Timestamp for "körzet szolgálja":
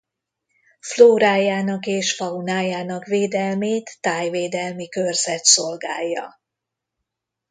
4.89-6.39